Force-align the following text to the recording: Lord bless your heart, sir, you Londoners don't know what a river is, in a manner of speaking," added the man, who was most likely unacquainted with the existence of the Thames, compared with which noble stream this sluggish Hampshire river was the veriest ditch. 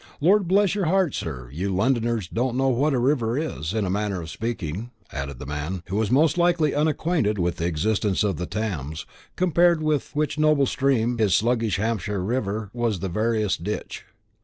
Lord 0.19 0.47
bless 0.47 0.73
your 0.73 0.85
heart, 0.85 1.13
sir, 1.13 1.51
you 1.53 1.69
Londoners 1.75 2.27
don't 2.27 2.57
know 2.57 2.69
what 2.69 2.95
a 2.95 2.97
river 2.97 3.37
is, 3.37 3.71
in 3.71 3.85
a 3.85 3.89
manner 3.91 4.19
of 4.19 4.31
speaking," 4.31 4.89
added 5.11 5.37
the 5.37 5.45
man, 5.45 5.83
who 5.89 5.95
was 5.95 6.09
most 6.09 6.39
likely 6.39 6.73
unacquainted 6.73 7.37
with 7.37 7.57
the 7.57 7.67
existence 7.67 8.23
of 8.23 8.37
the 8.37 8.47
Thames, 8.47 9.05
compared 9.35 9.83
with 9.83 10.09
which 10.15 10.39
noble 10.39 10.65
stream 10.65 11.17
this 11.17 11.35
sluggish 11.35 11.75
Hampshire 11.77 12.23
river 12.23 12.71
was 12.73 12.99
the 12.99 13.09
veriest 13.09 13.63
ditch. 13.63 14.07